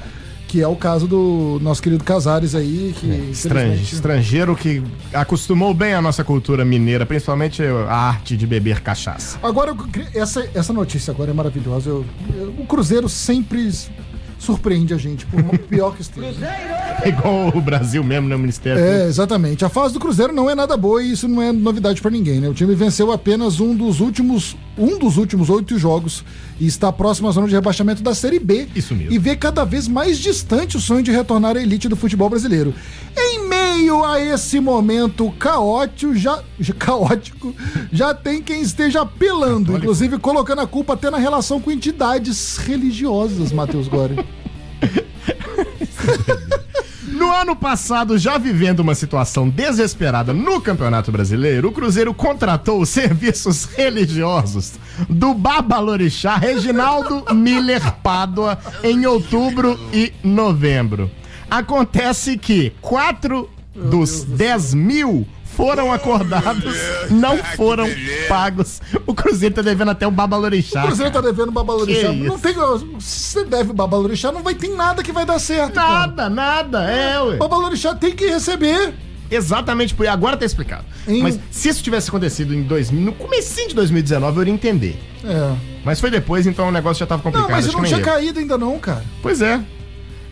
que 0.47 0.61
é 0.61 0.67
o 0.67 0.75
caso 0.75 1.07
do 1.07 1.59
nosso 1.61 1.81
querido 1.81 2.03
Casares 2.03 2.55
aí, 2.55 2.95
que 2.97 3.05
Estran- 3.31 3.59
infelizmente- 3.65 3.93
Estrangeiro 3.95 4.55
que 4.55 4.81
acostumou 5.13 5.73
bem 5.73 5.93
a 5.93 6.01
nossa 6.01 6.23
cultura 6.23 6.63
mineira, 6.63 7.05
principalmente 7.05 7.61
a 7.63 7.93
arte 7.95 8.37
de 8.37 8.47
beber 8.47 8.79
cachaça. 8.81 9.37
Agora, 9.43 9.75
essa, 10.15 10.47
essa 10.53 10.71
notícia 10.71 11.11
agora 11.11 11.31
é 11.31 11.33
maravilhosa. 11.33 11.89
Eu- 11.89 12.05
eu- 12.35 12.53
o 12.57 12.65
Cruzeiro 12.65 13.09
sempre 13.09 13.69
surpreende 14.39 14.93
a 14.93 14.97
gente, 14.97 15.25
por 15.25 15.41
pior 15.59 15.95
que 15.95 16.01
esteja. 16.01 16.37
É 17.03 17.09
igual 17.09 17.49
o 17.55 17.61
Brasil 17.61 18.03
mesmo, 18.03 18.27
né? 18.27 18.35
O 18.35 18.39
Ministério. 18.39 18.81
É, 18.81 19.05
exatamente. 19.05 19.63
A 19.63 19.69
fase 19.69 19.93
do 19.93 19.99
Cruzeiro 19.99 20.33
não 20.33 20.49
é 20.49 20.55
nada 20.55 20.75
boa 20.75 21.01
e 21.01 21.11
isso 21.11 21.27
não 21.27 21.43
é 21.43 21.51
novidade 21.51 22.01
pra 22.01 22.09
ninguém, 22.09 22.39
né? 22.39 22.49
O 22.49 22.55
time 22.55 22.73
venceu 22.73 23.11
apenas 23.11 23.59
um 23.59 23.75
dos 23.75 23.99
últimos 23.99 24.57
um 24.75 24.97
dos 24.97 25.17
últimos 25.17 25.49
oito 25.49 25.77
jogos 25.77 26.23
e 26.59 26.65
está 26.65 26.91
próximo 26.91 27.27
à 27.27 27.31
zona 27.31 27.47
de 27.47 27.53
rebaixamento 27.53 28.01
da 28.01 28.15
Série 28.15 28.39
B. 28.39 28.67
Isso 28.75 28.95
mesmo. 28.95 29.13
E 29.13 29.19
vê 29.19 29.35
cada 29.35 29.63
vez 29.63 29.87
mais 29.87 30.17
distante 30.17 30.75
o 30.75 30.79
sonho 30.79 31.03
de 31.03 31.11
retornar 31.11 31.55
à 31.55 31.61
elite 31.61 31.87
do 31.87 31.95
futebol 31.95 32.29
brasileiro. 32.29 32.73
Em 33.15 33.47
meio 33.47 33.56
meio 33.77 34.03
a 34.03 34.19
esse 34.19 34.59
momento 34.59 35.31
caótico, 35.37 36.15
já, 36.15 36.43
caótico, 36.79 37.55
já 37.91 38.13
tem 38.13 38.41
quem 38.41 38.61
esteja 38.61 39.01
apelando, 39.01 39.77
inclusive 39.77 40.17
colocando 40.17 40.61
a 40.61 40.67
culpa 40.67 40.93
até 40.93 41.11
na 41.11 41.17
relação 41.17 41.61
com 41.61 41.69
entidades 41.69 42.57
religiosas, 42.57 43.51
Matheus 43.51 43.87
Gore. 43.87 44.15
No 47.07 47.31
ano 47.31 47.55
passado, 47.55 48.15
já 48.17 48.37
vivendo 48.37 48.81
uma 48.81 48.93
situação 48.93 49.49
desesperada 49.49 50.33
no 50.33 50.61
Campeonato 50.61 51.11
Brasileiro, 51.11 51.69
o 51.69 51.71
Cruzeiro 51.71 52.13
contratou 52.13 52.79
os 52.79 52.89
serviços 52.89 53.65
religiosos 53.65 54.73
do 55.09 55.33
Babalorixá 55.33 56.35
Reginaldo 56.35 57.33
Miller 57.33 57.81
Pádua 58.03 58.59
em 58.83 59.05
outubro 59.07 59.79
e 59.91 60.13
novembro. 60.23 61.09
Acontece 61.49 62.37
que 62.37 62.71
quatro 62.81 63.49
dos 63.77 64.23
10 64.23 64.73
mil 64.73 65.25
foram 65.55 65.91
acordados, 65.91 66.75
não 67.09 67.37
foram 67.55 67.87
pagos. 68.27 68.79
O 69.07 69.13
Cruzeiro 69.13 69.55
tá 69.55 69.61
devendo 69.61 69.89
até 69.91 70.05
o 70.05 70.11
Babalorixá. 70.11 70.83
O 70.83 70.87
Cruzeiro 70.87 71.11
tá 71.11 71.21
cara. 71.21 71.33
devendo 71.33 71.51
babalorixá. 71.51 72.09
Que 72.09 72.15
Não 72.15 72.35
isso? 72.35 72.43
tem, 72.43 72.53
se 72.99 73.19
você 73.39 73.45
deve 73.45 73.73
babalorixá, 73.73 74.31
não 74.31 74.43
vai 74.43 74.53
ter 74.53 74.69
nada 74.69 75.01
que 75.03 75.11
vai 75.11 75.25
dar 75.25 75.39
certo. 75.39 75.73
cara. 75.73 76.07
Nada, 76.07 76.29
nada, 76.29 76.83
é, 76.91 77.19
ué. 77.21 77.37
Babalorixá 77.37 77.95
tem 77.95 78.11
que 78.15 78.27
receber. 78.27 78.93
Exatamente 79.29 79.93
por 79.93 80.07
agora 80.07 80.37
tá 80.37 80.45
explicado. 80.45 80.85
Em- 81.07 81.21
Mas 81.21 81.39
se 81.51 81.67
isso 81.69 81.83
tivesse 81.83 82.07
acontecido 82.09 82.53
em 82.53 82.61
2000, 82.63 83.01
no 83.01 83.11
comecinho 83.13 83.67
de 83.69 83.75
2019, 83.75 84.37
eu 84.37 84.41
iria 84.43 84.53
entender. 84.53 84.97
É. 85.25 85.53
Mas 85.83 85.99
foi 85.99 86.09
depois, 86.09 86.45
então 86.47 86.67
o 86.69 86.71
negócio 86.71 86.99
já 87.01 87.05
tava 87.07 87.21
complicado. 87.21 87.49
Não, 87.49 87.55
mas 87.55 87.73
não 87.73 87.83
tinha 87.83 87.99
caído 87.99 88.39
ainda 88.39 88.57
não, 88.57 88.77
cara. 88.79 89.03
Pois 89.21 89.41
é. 89.41 89.59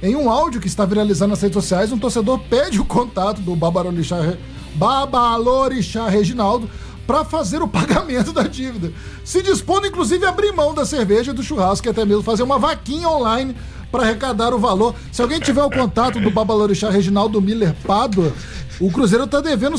Em 0.01 0.15
um 0.15 0.29
áudio 0.29 0.61
que 0.61 0.67
está 0.67 0.85
viralizando 0.85 1.31
nas 1.31 1.41
redes 1.41 1.55
sociais, 1.55 1.91
um 1.91 1.97
torcedor 1.97 2.39
pede 2.49 2.79
o 2.79 2.85
contato 2.85 3.41
do 3.41 3.55
Babalorixá, 3.55 4.17
Babalorixá 4.75 6.07
Reginaldo 6.07 6.69
para 7.07 7.23
fazer 7.23 7.61
o 7.61 7.67
pagamento 7.69 8.33
da 8.33 8.43
dívida. 8.43 8.91
Se 9.23 9.41
dispondo, 9.41 9.87
inclusive, 9.87 10.25
a 10.25 10.29
abrir 10.29 10.51
mão 10.51 10.73
da 10.73 10.85
cerveja, 10.85 11.33
do 11.33 11.43
churrasco 11.43 11.87
e 11.87 11.89
até 11.89 12.03
mesmo 12.03 12.23
fazer 12.23 12.43
uma 12.43 12.59
vaquinha 12.59 13.09
online 13.09 13.55
para 13.91 14.03
arrecadar 14.03 14.53
o 14.53 14.59
valor. 14.59 14.93
Se 15.11 15.21
alguém 15.21 15.39
tiver 15.39 15.63
o 15.63 15.69
contato 15.69 16.19
do 16.19 16.29
Babalorixá 16.29 16.89
Reginaldo 16.89 17.41
Miller 17.41 17.73
Pádua, 17.85 18.33
o 18.79 18.91
Cruzeiro 18.91 19.25
tá 19.25 19.39
devendo 19.39 19.77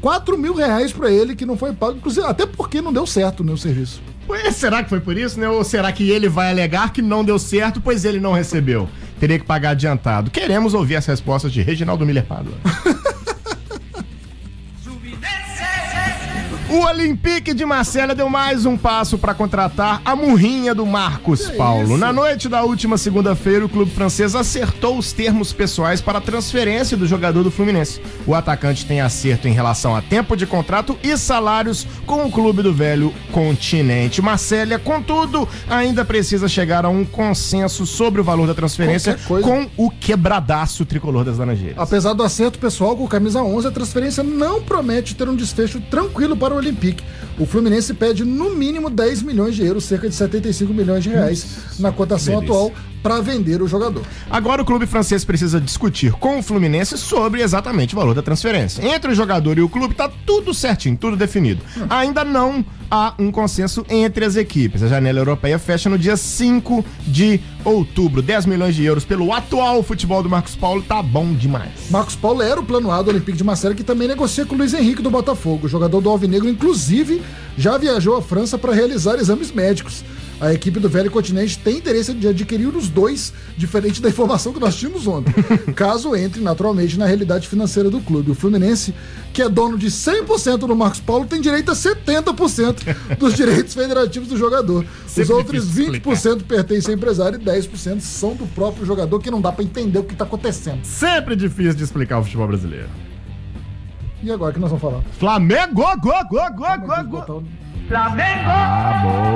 4 0.00 0.38
mil 0.38 0.54
reais 0.54 0.92
para 0.92 1.10
ele, 1.10 1.36
que 1.36 1.44
não 1.44 1.56
foi 1.56 1.72
pago. 1.74 1.98
Inclusive, 1.98 2.26
até 2.26 2.46
porque 2.46 2.80
não 2.80 2.92
deu 2.92 3.06
certo 3.06 3.44
no 3.44 3.58
serviço. 3.58 4.00
Ué, 4.28 4.50
será 4.50 4.82
que 4.82 4.88
foi 4.88 5.00
por 5.00 5.16
isso, 5.16 5.38
né? 5.38 5.48
Ou 5.48 5.62
será 5.64 5.92
que 5.92 6.10
ele 6.10 6.28
vai 6.28 6.50
alegar 6.50 6.92
que 6.92 7.02
não 7.02 7.24
deu 7.24 7.38
certo, 7.38 7.80
pois 7.80 8.04
ele 8.04 8.20
não 8.20 8.32
recebeu? 8.32 8.88
Teria 9.18 9.38
que 9.38 9.44
pagar 9.44 9.70
adiantado. 9.70 10.30
Queremos 10.30 10.74
ouvir 10.74 10.96
as 10.96 11.06
respostas 11.06 11.52
de 11.52 11.62
Reginaldo 11.62 12.06
Miller 12.06 12.24
Pádua. 12.24 12.54
O 16.70 16.84
Olympique 16.84 17.54
de 17.54 17.64
Marselha 17.64 18.14
deu 18.14 18.28
mais 18.28 18.66
um 18.66 18.76
passo 18.76 19.16
para 19.16 19.32
contratar 19.32 20.02
a 20.04 20.14
murrinha 20.14 20.74
do 20.74 20.84
Marcos 20.84 21.48
Paulo. 21.52 21.96
Na 21.96 22.12
noite 22.12 22.46
da 22.46 22.62
última 22.62 22.98
segunda-feira, 22.98 23.64
o 23.64 23.70
clube 23.70 23.90
francês 23.90 24.34
acertou 24.34 24.98
os 24.98 25.10
termos 25.10 25.50
pessoais 25.50 26.02
para 26.02 26.18
a 26.18 26.20
transferência 26.20 26.94
do 26.94 27.06
jogador 27.06 27.42
do 27.42 27.50
Fluminense. 27.50 28.02
O 28.26 28.34
atacante 28.34 28.84
tem 28.84 29.00
acerto 29.00 29.48
em 29.48 29.52
relação 29.52 29.96
a 29.96 30.02
tempo 30.02 30.36
de 30.36 30.44
contrato 30.44 30.94
e 31.02 31.16
salários 31.16 31.86
com 32.04 32.26
o 32.26 32.30
clube 32.30 32.62
do 32.62 32.74
velho 32.74 33.14
continente. 33.32 34.20
Marselha, 34.20 34.78
contudo, 34.78 35.48
ainda 35.70 36.04
precisa 36.04 36.48
chegar 36.48 36.84
a 36.84 36.90
um 36.90 37.02
consenso 37.02 37.86
sobre 37.86 38.20
o 38.20 38.24
valor 38.24 38.46
da 38.46 38.54
transferência 38.54 39.18
com 39.26 39.66
o 39.74 39.90
quebradaço 39.90 40.84
tricolor 40.84 41.24
das 41.24 41.38
Laranjeiras. 41.38 41.78
Apesar 41.78 42.12
do 42.12 42.22
acerto 42.22 42.58
pessoal 42.58 42.94
com 42.94 43.08
camisa 43.08 43.42
11, 43.42 43.68
a 43.68 43.70
transferência 43.70 44.22
não 44.22 44.60
promete 44.60 45.14
ter 45.14 45.26
um 45.30 45.34
desfecho 45.34 45.80
tranquilo 45.80 46.36
para 46.36 46.54
o 46.54 46.57
Olympique. 46.58 47.02
O 47.38 47.46
Fluminense 47.46 47.94
pede 47.94 48.24
no 48.24 48.54
mínimo 48.54 48.90
10 48.90 49.22
milhões 49.22 49.54
de 49.54 49.64
euros, 49.64 49.84
cerca 49.84 50.08
de 50.08 50.14
75 50.14 50.74
milhões 50.74 51.04
de 51.04 51.10
reais, 51.10 51.46
na 51.78 51.92
cotação 51.92 52.38
atual, 52.38 52.72
para 53.02 53.20
vender 53.20 53.62
o 53.62 53.68
jogador. 53.68 54.02
Agora 54.28 54.62
o 54.62 54.64
clube 54.64 54.86
francês 54.86 55.24
precisa 55.24 55.60
discutir 55.60 56.12
com 56.12 56.38
o 56.38 56.42
Fluminense 56.42 56.98
sobre 56.98 57.42
exatamente 57.42 57.94
o 57.94 57.98
valor 57.98 58.14
da 58.14 58.22
transferência. 58.22 58.84
Entre 58.84 59.12
o 59.12 59.14
jogador 59.14 59.56
e 59.56 59.62
o 59.62 59.68
clube 59.68 59.94
tá 59.94 60.10
tudo 60.26 60.52
certinho, 60.52 60.96
tudo 60.96 61.16
definido. 61.16 61.62
Ainda 61.88 62.24
não 62.24 62.64
há 62.90 63.14
um 63.18 63.30
consenso 63.30 63.84
entre 63.88 64.24
as 64.24 64.36
equipes. 64.36 64.82
A 64.82 64.88
janela 64.88 65.18
europeia 65.18 65.58
fecha 65.58 65.88
no 65.88 65.98
dia 65.98 66.16
5 66.16 66.84
de 67.06 67.40
outubro. 67.64 68.22
10 68.22 68.46
milhões 68.46 68.74
de 68.74 68.84
euros 68.84 69.04
pelo 69.04 69.32
atual 69.32 69.82
futebol 69.82 70.22
do 70.22 70.28
Marcos 70.28 70.56
Paulo 70.56 70.82
tá 70.82 71.02
bom 71.02 71.32
demais. 71.32 71.90
Marcos 71.90 72.16
Paulo 72.16 72.42
era 72.42 72.60
o 72.60 72.64
plano 72.64 72.90
A 72.90 73.02
do 73.02 73.10
Olympique 73.10 73.38
de 73.38 73.44
Marseille, 73.44 73.76
que 73.76 73.84
também 73.84 74.08
negocia 74.08 74.46
com 74.46 74.54
o 74.54 74.58
Luiz 74.58 74.74
Henrique 74.74 75.02
do 75.02 75.10
Botafogo. 75.10 75.66
O 75.66 75.68
jogador 75.68 76.00
do 76.00 76.08
Alvinegro, 76.08 76.48
inclusive, 76.48 77.22
já 77.56 77.76
viajou 77.76 78.16
à 78.16 78.22
França 78.22 78.58
para 78.58 78.72
realizar 78.72 79.16
exames 79.16 79.52
médicos. 79.52 80.04
A 80.40 80.52
equipe 80.52 80.78
do 80.78 80.88
Velho 80.88 81.10
Continente 81.10 81.58
tem 81.58 81.78
interesse 81.78 82.14
de 82.14 82.28
adquirir 82.28 82.68
os 82.68 82.88
dois, 82.88 83.32
diferente 83.56 84.00
da 84.00 84.08
informação 84.08 84.52
que 84.52 84.60
nós 84.60 84.76
tínhamos 84.76 85.04
ontem. 85.08 85.32
Caso 85.74 86.14
entre 86.14 86.40
naturalmente 86.40 86.96
na 86.96 87.06
realidade 87.06 87.48
financeira 87.48 87.90
do 87.90 88.00
clube. 88.00 88.30
O 88.30 88.34
Fluminense, 88.36 88.94
que 89.32 89.42
é 89.42 89.48
dono 89.48 89.76
de 89.76 89.88
100% 89.88 90.58
do 90.58 90.76
Marcos 90.76 91.00
Paulo, 91.00 91.26
tem 91.26 91.40
direito 91.40 91.72
a 91.72 91.74
70% 91.74 93.16
dos 93.18 93.34
direitos 93.34 93.74
federativos 93.74 94.28
do 94.28 94.36
jogador. 94.36 94.84
Os 95.04 95.10
Sempre 95.10 95.32
outros 95.34 95.66
difícil 95.74 96.00
20% 96.00 96.44
pertencem 96.44 96.92
ao 96.94 96.96
empresário 96.98 97.40
e 97.40 97.44
10% 97.44 98.00
são 98.00 98.34
do 98.36 98.46
próprio 98.46 98.86
jogador, 98.86 99.18
que 99.18 99.32
não 99.32 99.40
dá 99.40 99.50
para 99.50 99.64
entender 99.64 99.98
o 99.98 100.04
que 100.04 100.14
tá 100.14 100.24
acontecendo. 100.24 100.84
Sempre 100.84 101.34
difícil 101.34 101.74
de 101.74 101.82
explicar 101.82 102.20
o 102.20 102.22
futebol 102.22 102.46
brasileiro. 102.46 102.88
E 104.22 104.30
agora 104.30 104.52
o 104.52 104.54
que 104.54 104.60
nós 104.60 104.70
vamos 104.70 104.82
falar? 104.82 105.02
Flamengo, 105.18 105.74
go, 105.74 105.96
go, 106.00 106.12
go, 106.30 106.56
go, 106.56 107.04
go. 107.04 107.04
botar 107.10 107.32
o- 107.34 107.44
Ah, 108.46 109.00
boa. 109.02 109.27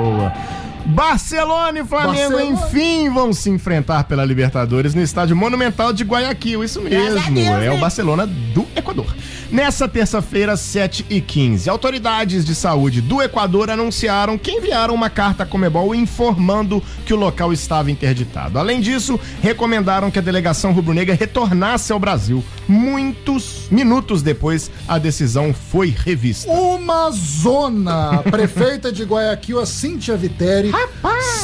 Barcelona 0.93 1.79
e 1.79 1.83
Flamengo, 1.85 2.37
Barcelona. 2.37 2.67
enfim, 2.67 3.09
vão 3.09 3.33
se 3.33 3.49
enfrentar 3.49 4.03
pela 4.03 4.23
Libertadores 4.23 4.93
no 4.93 5.01
estádio 5.01 5.35
Monumental 5.35 5.91
de 5.91 6.03
Guayaquil. 6.03 6.63
Isso 6.63 6.79
mesmo, 6.81 7.39
é 7.39 7.71
o 7.71 7.79
Barcelona 7.79 8.27
do 8.27 8.65
Equador. 8.75 9.13
Nessa 9.51 9.87
terça-feira, 9.87 10.53
7h15, 10.53 11.67
autoridades 11.67 12.45
de 12.45 12.53
saúde 12.53 13.01
do 13.01 13.21
Equador 13.21 13.69
anunciaram 13.69 14.37
que 14.37 14.51
enviaram 14.51 14.93
uma 14.93 15.09
carta 15.09 15.43
à 15.43 15.45
Comebol 15.45 15.93
informando 15.95 16.81
que 17.05 17.13
o 17.13 17.17
local 17.17 17.51
estava 17.51 17.91
interditado. 17.91 18.59
Além 18.59 18.79
disso, 18.79 19.19
recomendaram 19.41 20.11
que 20.11 20.19
a 20.19 20.21
delegação 20.21 20.73
rubro-negra 20.73 21.15
retornasse 21.15 21.91
ao 21.91 21.99
Brasil. 21.99 22.43
Muitos 22.67 23.67
minutos 23.69 24.21
depois, 24.21 24.71
a 24.87 24.97
decisão 24.97 25.53
foi 25.53 25.89
revista. 25.95 26.51
Uma 26.51 27.11
zona. 27.11 28.11
A 28.11 28.17
prefeita 28.19 28.91
de 28.91 29.03
Guayaquil, 29.03 29.59
a 29.59 29.65
Cíntia 29.65 30.15
Viteri, 30.15 30.71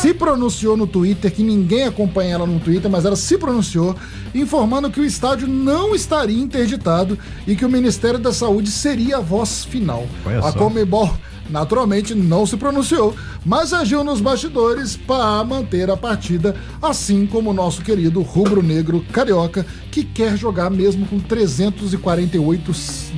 se 0.01 0.13
pronunciou 0.13 0.77
no 0.77 0.87
Twitter, 0.87 1.31
que 1.31 1.43
ninguém 1.43 1.85
acompanha 1.85 2.35
ela 2.35 2.47
no 2.47 2.59
Twitter, 2.59 2.89
mas 2.89 3.05
ela 3.05 3.15
se 3.15 3.37
pronunciou, 3.37 3.95
informando 4.33 4.89
que 4.89 4.99
o 4.99 5.05
estádio 5.05 5.47
não 5.47 5.93
estaria 5.93 6.41
interditado 6.41 7.17
e 7.45 7.55
que 7.55 7.65
o 7.65 7.69
Ministério 7.69 8.19
da 8.19 8.31
Saúde 8.31 8.71
seria 8.71 9.17
a 9.17 9.21
voz 9.21 9.65
final. 9.65 10.07
Olha 10.25 10.39
a 10.39 10.51
só. 10.51 10.57
Comebol 10.57 11.11
naturalmente 11.49 12.13
não 12.15 12.45
se 12.45 12.57
pronunciou, 12.57 13.15
mas 13.45 13.73
agiu 13.73 14.03
nos 14.03 14.21
bastidores 14.21 14.95
para 14.95 15.43
manter 15.43 15.89
a 15.89 15.97
partida, 15.97 16.55
assim 16.81 17.25
como 17.25 17.49
o 17.49 17.53
nosso 17.53 17.81
querido 17.81 18.21
rubro-negro 18.21 19.05
carioca, 19.11 19.65
que 19.91 20.03
quer 20.03 20.37
jogar 20.37 20.69
mesmo 20.69 21.05
com 21.05 21.19
348 21.19 22.71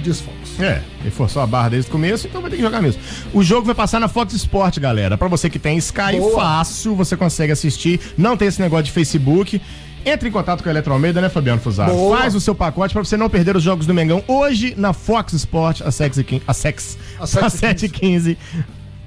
desfalques. 0.03 0.59
É, 0.59 0.81
ele 1.01 1.11
forçou 1.11 1.41
a 1.41 1.47
barra 1.47 1.69
desde 1.69 1.89
o 1.89 1.91
começo, 1.91 2.27
então 2.27 2.41
vai 2.41 2.49
ter 2.49 2.57
que 2.57 2.61
jogar 2.61 2.81
mesmo. 2.81 3.01
O 3.33 3.43
jogo 3.43 3.65
vai 3.65 3.75
passar 3.75 3.99
na 3.99 4.07
Fox 4.07 4.33
Sport, 4.33 4.79
galera. 4.79 5.17
Pra 5.17 5.27
você 5.27 5.49
que 5.49 5.59
tem 5.59 5.77
Sky, 5.77 6.17
Boa. 6.17 6.35
fácil, 6.35 6.95
você 6.95 7.17
consegue 7.17 7.51
assistir. 7.51 7.99
Não 8.17 8.37
tem 8.37 8.47
esse 8.47 8.61
negócio 8.61 8.85
de 8.85 8.91
Facebook. 8.91 9.61
Entre 10.05 10.29
em 10.29 10.31
contato 10.31 10.63
com 10.63 10.69
a 10.69 10.71
Eletro 10.71 10.93
Almeida, 10.93 11.21
né, 11.21 11.29
Fabiano 11.29 11.61
Fusaro? 11.61 11.93
Boa. 11.93 12.17
Faz 12.17 12.33
o 12.33 12.41
seu 12.41 12.55
pacote 12.55 12.93
pra 12.93 13.03
você 13.03 13.15
não 13.15 13.29
perder 13.29 13.55
os 13.55 13.63
jogos 13.63 13.85
do 13.85 13.93
Mengão 13.93 14.23
hoje 14.27 14.73
na 14.75 14.93
Fox 14.93 15.33
Sport, 15.33 15.81
às 15.81 15.95
7h15. 15.95 16.41
Às 16.47 16.57
sex, 16.57 16.97
Às 17.19 17.37
às 17.37 17.53
7h15, 17.61 18.37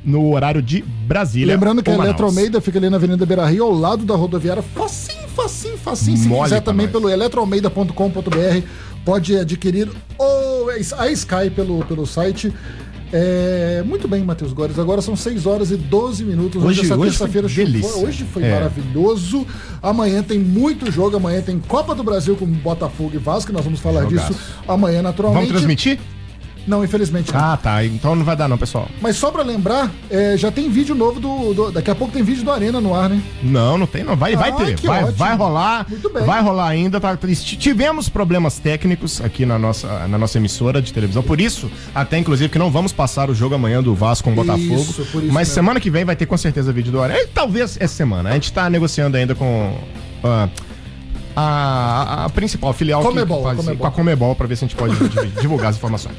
no 0.04 0.32
horário 0.32 0.62
de 0.62 0.82
Brasília. 0.82 1.54
Lembrando 1.54 1.82
que 1.82 1.90
a 1.90 1.92
ou 1.92 1.98
Manaus. 1.98 2.10
Eletro 2.10 2.26
Almeida 2.26 2.60
fica 2.60 2.78
ali 2.78 2.88
na 2.88 2.96
Avenida 2.96 3.26
Beira 3.26 3.46
Rio, 3.46 3.64
ao 3.64 3.72
lado 3.72 4.04
da 4.04 4.14
rodoviária. 4.14 4.62
Facinho, 4.62 5.28
facinho, 5.28 5.78
facinho. 5.78 6.16
Se 6.16 6.28
Mole 6.28 6.44
quiser 6.44 6.60
também 6.60 6.86
nós. 6.86 6.92
pelo 6.92 7.10
eletroalmeida.com.br, 7.10 8.66
pode 9.04 9.36
adquirir 9.36 9.90
o, 10.18 10.68
a 10.98 11.08
Sky 11.10 11.50
pelo, 11.54 11.84
pelo 11.86 12.06
site. 12.06 12.52
É, 13.16 13.80
muito 13.86 14.08
bem, 14.08 14.24
Matheus 14.24 14.52
Gores. 14.52 14.76
Agora 14.76 15.00
são 15.00 15.14
6 15.14 15.46
horas 15.46 15.70
e 15.70 15.76
12 15.76 16.24
minutos. 16.24 16.56
Hoje, 16.60 16.80
Hoje- 16.80 16.90
essa 16.90 16.94
hoje 16.98 17.10
terça-feira 17.10 17.46
Hoje 18.00 18.24
foi 18.24 18.42
É. 18.42 18.50
maravilhoso. 18.50 19.46
Amanhã 19.80 20.20
tem 20.20 20.36
muito 20.40 20.90
jogo. 20.90 21.16
Amanhã 21.16 21.40
tem 21.40 21.60
Copa 21.60 21.94
do 21.94 22.02
Brasil 22.02 22.34
com 22.34 22.44
Botafogo 22.44 23.12
e 23.14 23.18
Vasco. 23.18 23.52
Nós 23.52 23.62
vamos 23.64 23.78
falar 23.78 24.02
Jogaço. 24.02 24.32
disso 24.32 24.44
amanhã, 24.66 25.00
naturalmente. 25.00 25.42
Vamos 25.46 25.52
transmitir? 25.52 26.00
Não, 26.66 26.84
infelizmente 26.84 27.32
não. 27.32 27.40
Ah, 27.40 27.56
tá. 27.56 27.84
Então 27.84 28.14
não 28.16 28.24
vai 28.24 28.34
dar 28.36 28.48
não, 28.48 28.56
pessoal. 28.58 28.88
Mas 29.00 29.16
só 29.16 29.30
pra 29.30 29.42
lembrar, 29.42 29.90
é, 30.10 30.36
já 30.36 30.50
tem 30.50 30.68
vídeo 30.70 30.94
novo 30.94 31.20
do, 31.20 31.52
do- 31.54 31.70
Daqui 31.72 31.90
a 31.90 31.94
pouco 31.94 32.12
tem 32.12 32.22
vídeo 32.22 32.44
do 32.44 32.50
Arena 32.50 32.80
no 32.80 32.94
ar, 32.94 33.08
né? 33.10 33.20
Não, 33.42 33.76
não 33.76 33.86
tem 33.86 34.02
não. 34.04 34.16
Vai, 34.16 34.34
vai 34.36 34.50
Ah, 34.50 34.52
ter. 34.54 34.74
que 34.76 34.86
Vai, 34.86 35.02
ótimo. 35.02 35.18
vai 35.18 35.36
rolar. 35.36 35.86
Muito 35.88 36.10
bem. 36.10 36.24
Vai 36.24 36.42
rolar 36.42 36.68
ainda. 36.68 37.00
Tá, 37.00 37.16
tivemos 37.58 38.08
problemas 38.08 38.58
técnicos 38.58 39.20
aqui 39.20 39.44
na 39.44 39.58
nossa, 39.58 40.06
na 40.08 40.16
nossa 40.18 40.38
emissora 40.38 40.80
de 40.80 40.92
televisão. 40.92 41.22
Por 41.22 41.40
isso, 41.40 41.70
até 41.94 42.18
inclusive, 42.18 42.48
que 42.48 42.58
não 42.58 42.70
vamos 42.70 42.92
passar 42.92 43.28
o 43.30 43.34
jogo 43.34 43.54
amanhã 43.54 43.82
do 43.82 43.94
Vasco 43.94 44.24
com 44.24 44.32
o 44.32 44.34
Botafogo. 44.34 44.84
Por 44.84 45.22
isso 45.22 45.32
mas 45.32 45.48
mesmo. 45.48 45.54
semana 45.54 45.80
que 45.80 45.90
vem 45.90 46.04
vai 46.04 46.16
ter 46.16 46.26
com 46.26 46.36
certeza 46.36 46.72
vídeo 46.72 46.90
do 46.92 47.02
Arena. 47.02 47.18
E 47.20 47.26
talvez 47.26 47.76
essa 47.80 47.94
semana. 47.94 48.30
A 48.30 48.32
gente 48.34 48.52
tá 48.52 48.68
negociando 48.70 49.16
ainda 49.16 49.34
com. 49.34 49.76
ah, 50.22 50.48
a, 51.36 51.42
a- 51.42 52.24
a 52.26 52.28
principal 52.30 52.72
filial 52.72 53.00
que 53.02 53.08
Comebol, 53.08 53.42
faz- 53.42 53.56
Comebol. 53.56 53.76
com 53.78 53.86
a 53.86 53.90
Comebol 53.90 54.34
pra 54.34 54.46
ver 54.46 54.56
se 54.56 54.64
a 54.64 54.68
gente 54.68 54.76
pode 54.76 54.94
div- 54.96 55.32
divulgar 55.40 55.70
as 55.70 55.76
informações. 55.76 56.16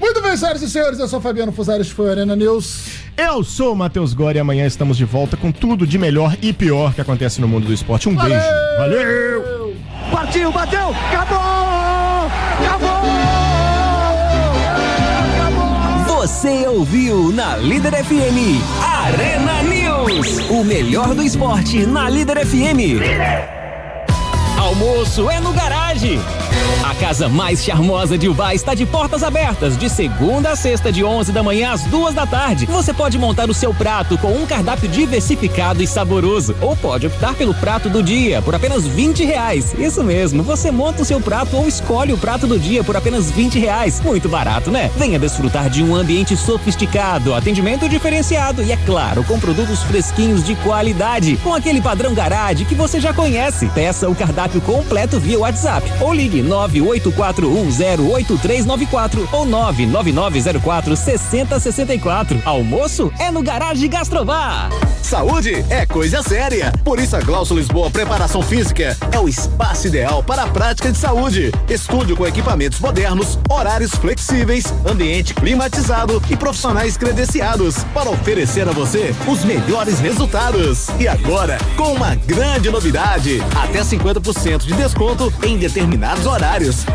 Muito 0.00 0.20
bem, 0.22 0.36
senhoras 0.36 0.62
e 0.62 0.70
senhores, 0.70 0.98
eu 0.98 1.08
sou 1.08 1.20
Fabiano 1.20 1.52
Fusari, 1.52 1.80
este 1.82 1.94
foi 1.94 2.10
Arena 2.10 2.34
News. 2.36 2.86
Eu 3.16 3.42
sou 3.44 3.72
o 3.72 3.76
Matheus 3.76 4.12
Gori 4.12 4.36
e 4.38 4.40
amanhã 4.40 4.66
estamos 4.66 4.96
de 4.96 5.04
volta 5.04 5.36
com 5.36 5.50
tudo 5.50 5.86
de 5.86 5.98
melhor 5.98 6.36
e 6.42 6.52
pior 6.52 6.92
que 6.94 7.00
acontece 7.00 7.40
no 7.40 7.48
mundo 7.48 7.66
do 7.66 7.72
esporte. 7.72 8.08
Um 8.08 8.14
beijo. 8.16 8.34
Valeu! 8.78 9.74
Partiu, 10.10 10.52
bateu, 10.52 10.90
acabou! 10.90 11.38
Acabou! 12.64 13.06
Você 16.26 16.66
ouviu 16.66 17.30
na 17.32 17.56
Líder 17.56 17.92
FM 18.04 18.60
Arena 18.82 19.62
News. 19.62 20.38
O 20.50 20.64
melhor 20.64 21.14
do 21.14 21.22
esporte 21.22 21.86
na 21.86 22.08
Líder 22.10 22.44
FM. 22.44 23.00
Almoço 24.78 25.30
é 25.30 25.40
no 25.40 25.54
garagem. 25.54 26.20
A 26.86 26.94
casa 26.94 27.28
mais 27.28 27.64
charmosa 27.64 28.16
de 28.16 28.28
Ubá 28.28 28.54
está 28.54 28.72
de 28.72 28.86
portas 28.86 29.24
abertas 29.24 29.76
de 29.76 29.90
segunda 29.90 30.52
a 30.52 30.56
sexta 30.56 30.92
de 30.92 31.02
11 31.02 31.32
da 31.32 31.42
manhã 31.42 31.72
às 31.72 31.82
duas 31.82 32.14
da 32.14 32.24
tarde. 32.24 32.64
Você 32.66 32.94
pode 32.94 33.18
montar 33.18 33.50
o 33.50 33.54
seu 33.54 33.74
prato 33.74 34.16
com 34.18 34.28
um 34.28 34.46
cardápio 34.46 34.88
diversificado 34.88 35.82
e 35.82 35.86
saboroso 35.86 36.54
ou 36.60 36.76
pode 36.76 37.08
optar 37.08 37.34
pelo 37.34 37.52
prato 37.54 37.90
do 37.90 38.02
dia 38.02 38.40
por 38.40 38.54
apenas 38.54 38.86
20 38.86 39.24
reais. 39.24 39.74
Isso 39.76 40.04
mesmo, 40.04 40.44
você 40.44 40.70
monta 40.70 41.02
o 41.02 41.04
seu 41.04 41.20
prato 41.20 41.56
ou 41.56 41.66
escolhe 41.66 42.12
o 42.12 42.18
prato 42.18 42.46
do 42.46 42.58
dia 42.58 42.84
por 42.84 42.96
apenas 42.96 43.32
20 43.32 43.58
reais. 43.58 44.00
Muito 44.00 44.28
barato, 44.28 44.70
né? 44.70 44.88
Venha 44.96 45.18
desfrutar 45.18 45.68
de 45.68 45.82
um 45.82 45.94
ambiente 45.94 46.36
sofisticado, 46.36 47.34
atendimento 47.34 47.88
diferenciado 47.88 48.62
e, 48.62 48.70
é 48.70 48.76
claro, 48.76 49.24
com 49.24 49.40
produtos 49.40 49.82
fresquinhos 49.82 50.44
de 50.44 50.54
qualidade, 50.56 51.36
com 51.38 51.52
aquele 51.52 51.80
padrão 51.80 52.14
garage 52.14 52.64
que 52.64 52.76
você 52.76 53.00
já 53.00 53.12
conhece. 53.12 53.66
Peça 53.74 54.08
o 54.08 54.14
cardápio 54.14 54.60
completo 54.60 55.18
via 55.18 55.38
WhatsApp 55.38 55.92
ou 56.00 56.14
ligue 56.14 56.42
984108394 56.46 59.28
ou 59.32 59.46
999046064. 59.46 62.42
Almoço 62.44 63.10
é 63.18 63.30
no 63.30 63.42
Garage 63.42 63.88
Gastrobar. 63.88 64.68
Saúde 65.02 65.64
é 65.70 65.86
coisa 65.86 66.22
séria. 66.22 66.72
Por 66.84 66.98
isso 66.98 67.14
a 67.14 67.20
Glaucio 67.20 67.56
Lisboa 67.56 67.88
Preparação 67.90 68.42
Física 68.42 68.96
é 69.12 69.20
o 69.20 69.28
espaço 69.28 69.86
ideal 69.86 70.20
para 70.22 70.42
a 70.42 70.48
prática 70.48 70.90
de 70.90 70.98
saúde. 70.98 71.52
Estúdio 71.68 72.16
com 72.16 72.26
equipamentos 72.26 72.80
modernos, 72.80 73.38
horários 73.48 73.92
flexíveis, 73.92 74.64
ambiente 74.84 75.32
climatizado 75.32 76.20
e 76.28 76.36
profissionais 76.36 76.96
credenciados 76.96 77.84
para 77.94 78.10
oferecer 78.10 78.68
a 78.68 78.72
você 78.72 79.14
os 79.28 79.44
melhores 79.44 80.00
resultados. 80.00 80.88
E 80.98 81.06
agora, 81.06 81.56
com 81.76 81.92
uma 81.92 82.16
grande 82.16 82.68
novidade, 82.68 83.40
até 83.54 83.82
50% 83.82 84.64
de 84.64 84.74
desconto 84.74 85.32
em 85.44 85.56
determinados 85.56 86.26
horários. 86.26 86.35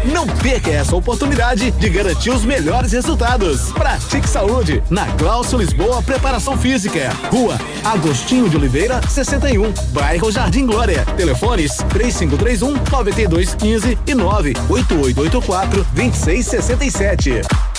Não 0.06 0.28
perca 0.28 0.70
essa 0.70 0.96
oportunidade 0.96 1.72
de 1.72 1.90
garantir 1.90 2.30
os 2.30 2.46
melhores 2.46 2.92
resultados. 2.92 3.72
Pratique 3.72 4.30
saúde 4.30 4.84
na 4.90 5.06
Glaucio 5.18 5.58
Lisboa 5.58 6.02
Preparação 6.04 6.56
Física. 6.58 7.10
Rua 7.32 7.60
Agostinho 7.84 8.48
de 8.48 8.58
Oliveira, 8.58 9.02
61, 9.08 9.74
bairro 9.92 10.32
Jardim 10.32 10.68
Glória. 10.68 11.04
Telefones 11.18 11.78
3531 11.90 12.74
9215 12.92 13.98
e 14.06 14.14
98884 14.14 15.88
2667. 15.94 17.71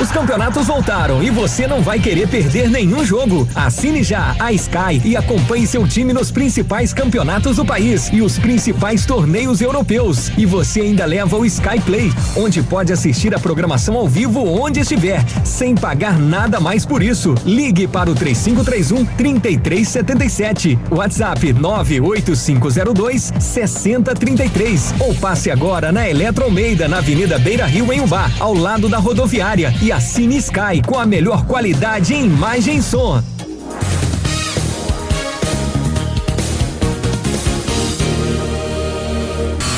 Os 0.00 0.12
campeonatos 0.12 0.68
voltaram 0.68 1.20
e 1.24 1.28
você 1.28 1.66
não 1.66 1.82
vai 1.82 1.98
querer 1.98 2.28
perder 2.28 2.70
nenhum 2.70 3.04
jogo. 3.04 3.48
Assine 3.52 4.04
já 4.04 4.36
a 4.38 4.52
Sky 4.52 5.02
e 5.04 5.16
acompanhe 5.16 5.66
seu 5.66 5.88
time 5.88 6.12
nos 6.12 6.30
principais 6.30 6.92
campeonatos 6.92 7.56
do 7.56 7.64
país 7.64 8.08
e 8.12 8.22
os 8.22 8.38
principais 8.38 9.04
torneios 9.04 9.60
europeus. 9.60 10.30
E 10.38 10.46
você 10.46 10.82
ainda 10.82 11.04
leva 11.04 11.36
o 11.36 11.44
Sky 11.44 11.80
Play, 11.84 12.12
onde 12.36 12.62
pode 12.62 12.92
assistir 12.92 13.34
a 13.34 13.40
programação 13.40 13.96
ao 13.96 14.06
vivo 14.06 14.44
onde 14.46 14.78
estiver, 14.78 15.24
sem 15.44 15.74
pagar 15.74 16.16
nada 16.16 16.60
mais 16.60 16.86
por 16.86 17.02
isso. 17.02 17.34
Ligue 17.44 17.88
para 17.88 18.08
o 18.08 18.14
3531 18.14 19.04
3377. 19.04 20.78
WhatsApp 20.92 21.52
98502 21.54 23.32
6033 23.40 24.94
ou 25.00 25.12
passe 25.16 25.50
agora 25.50 25.90
na 25.90 26.08
Eletro 26.08 26.44
Almeida, 26.44 26.86
na 26.86 26.98
Avenida 26.98 27.36
Beira 27.36 27.66
Rio 27.66 27.92
em 27.92 28.00
Ubá, 28.00 28.30
ao 28.38 28.54
lado 28.54 28.88
da 28.88 28.98
rodoviária 28.98 29.74
e 29.82 29.87
assine 29.92 30.36
Sky 30.36 30.82
com 30.86 30.98
a 30.98 31.06
melhor 31.06 31.46
qualidade 31.46 32.14
em 32.14 32.26
imagem 32.26 32.76
e 32.76 32.82
som. 32.82 33.22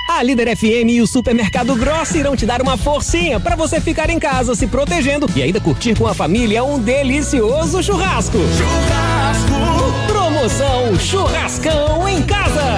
A 0.10 0.22
Líder 0.22 0.56
FM 0.56 0.90
e 0.90 1.02
o 1.02 1.08
Supermercado 1.08 1.76
Grossa 1.76 2.18
irão 2.18 2.36
te 2.36 2.46
dar 2.46 2.62
uma 2.62 2.78
forcinha 2.78 3.40
para 3.40 3.56
você 3.56 3.82
ficar 3.82 4.10
em 4.10 4.20
casa 4.20 4.54
se 4.54 4.68
protegendo 4.68 5.28
e 5.36 5.42
ainda 5.42 5.60
curtir 5.60 5.98
com 5.98 6.06
a 6.08 6.14
família 6.14 6.64
um 6.64 6.80
delicioso 6.80 7.82
churrasco. 7.82 8.38
Churrasco! 8.38 10.08
Promoção 10.08 11.00
Churrascão 11.00 12.08
em 12.08 12.22
casa! 12.22 12.76